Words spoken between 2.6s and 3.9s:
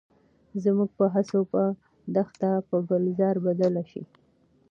په ګلزار بدله